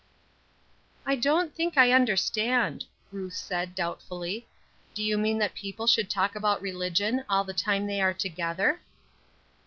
[1.05, 4.47] "I don't think I understand," Ruth said, doubtfully.
[4.95, 8.81] "Do you mean that people should talk about religion all the time they are together?"